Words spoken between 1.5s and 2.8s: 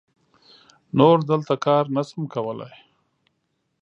کار نه سم کولای.